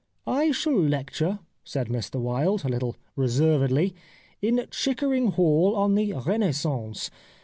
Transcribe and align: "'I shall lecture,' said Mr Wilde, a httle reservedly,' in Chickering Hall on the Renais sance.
"'I 0.25 0.49
shall 0.49 0.73
lecture,' 0.81 1.37
said 1.63 1.87
Mr 1.87 2.19
Wilde, 2.19 2.61
a 2.65 2.69
httle 2.69 2.95
reservedly,' 3.15 3.93
in 4.41 4.65
Chickering 4.71 5.27
Hall 5.33 5.75
on 5.75 5.93
the 5.93 6.09
Renais 6.13 6.55
sance. 6.63 7.11